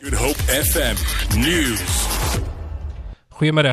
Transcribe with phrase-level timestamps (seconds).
[0.00, 0.94] Good Hope FM
[1.38, 2.06] News.
[3.28, 3.72] Goeiemôre.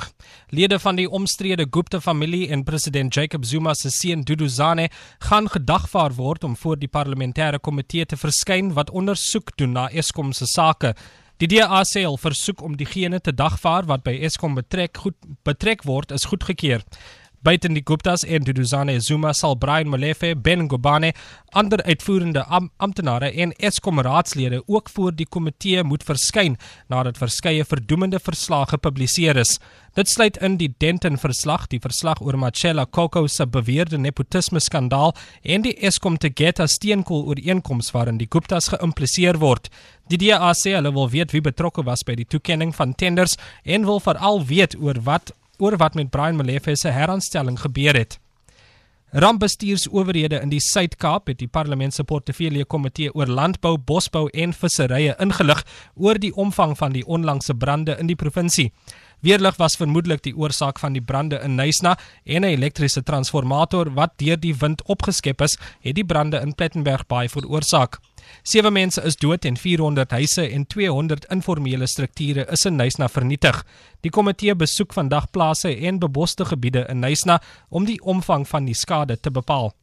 [0.50, 6.16] Lede van die omstrede Gupta familie en president Jacob Zuma se seun Duduzane gaan gedagvaar
[6.18, 10.96] word om voor die parlementêre komitee te verskyn wat ondersoek doen na Eskom se sake.
[11.38, 15.86] Die DA sê hulle versoek om diegene te dagvaar wat by Eskom betrek goed betrek
[15.86, 16.82] word is goedgekeur.
[17.46, 21.12] Buiten die Guptas en Duduzane Zuma sal Brian Molefe, Ben Ngubane,
[21.54, 26.58] ander uitvoerende am amptenare en Eskom raadslede ook voor die komitee moet verskyn
[26.90, 29.60] nadat verskeie verdoemende verslae gepubliseer is.
[29.94, 35.14] Dit sluit in die Denton verslag, die verslag oor Machela Koko se beweerde nepotisme skandaal
[35.44, 39.70] en die Eskom Tegeta steenkool ooreenkoms waarin die Guptas geïmpliseer word.
[40.10, 43.86] Die DA sê hulle wil weet wie betrokke was by die toekenning van tenders en
[43.86, 48.20] wil veral weet oor wat oor wat met Brian Molefe se heraanstelling gebeur het.
[49.16, 55.14] Rampbestuursowerhede in die Suid-Kaap het die Parlement se portefeulje komitee oor landbou, bosbou en visserye
[55.24, 55.62] ingelig
[55.96, 58.74] oor die omvang van die onlangse brande in die provinsie.
[59.24, 64.18] Weerlig was vermoedelik die oorsaak van die brande in Nysna en 'n elektriese transformator wat
[64.18, 68.00] deur die wind opgeskep is, het die brande in Plettenberg Bay veroorsaak.
[68.44, 73.66] Sewe mense is dood en 400 huise en 200 informele strukture is in Nysna vernietig.
[74.02, 78.78] Die komitee besoek vandag plase en beboste gebiede in Nysna om die omvang van die
[78.78, 79.74] skade te bepaal.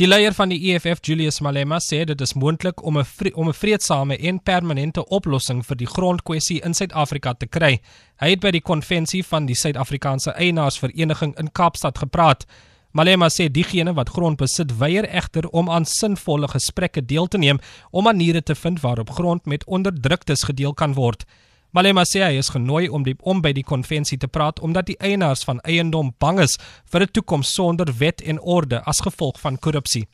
[0.00, 3.52] Die leier van die EFF, Julius Malema, sê dit is moontlik om 'n om 'n
[3.52, 7.80] vredesame en permanente oplossing vir die grondkwessie in Suid-Afrika te kry.
[8.20, 12.46] Hy het by die konvensie van die Suid-Afrikaanse Eienaarsvereniging in Kaapstad gepraat.
[12.92, 17.60] Malema sê diegene wat grond besit weier egter om aan sinvolle gesprekke deel te neem
[17.90, 21.22] om maniere te vind waarop grond met onderdruktes gedeel kan word.
[21.70, 24.98] Malema sê hy is genooi om die om by die konvensie te praat omdat die
[24.98, 26.58] eienaars van eiendom bang is
[26.90, 30.08] vir 'n toekoms sonder wet en orde as gevolg van korrupsie.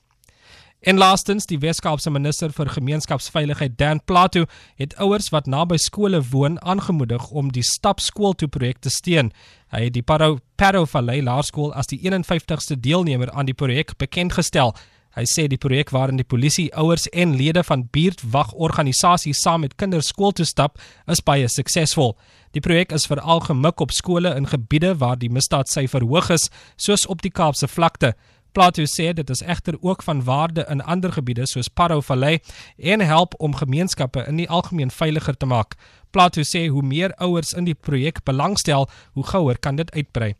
[0.87, 4.45] En laastens, die Weskaapse minister vir gemeenskapsveiligheid, Dan Plato,
[4.79, 9.33] het ouers wat naby skole woon aangemoedig om die Stap Skool toe projek te steun.
[9.75, 14.39] Hy het die Parow Parow Valley Laerskool as die 51ste deelnemer aan die projek bekend
[14.39, 14.77] gestel.
[15.17, 20.13] Hy sê die projek waarin die polisie, ouers en lede van buurtwagorganisasies saam met kinders
[20.13, 20.79] skool toe stap,
[21.11, 22.15] is baie suksesvol.
[22.55, 27.09] Die projek is veral gemik op skole in gebiede waar die misdaadsyfer hoog is, soos
[27.11, 28.15] op die Kaapse vlakte.
[28.57, 32.41] Plato sê dit is egter ook van waarde in ander gebiede soos Parow Valley
[32.79, 35.75] en help om gemeenskappe in die algemeen veiliger te maak.
[36.11, 40.35] Plato sê hoe meer ouers in die projek belangstel, hoe gouer kan dit uitbrei.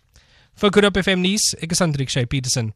[0.57, 2.73] Vir Hope FM nuus, ek is Andriek Shay Petersen.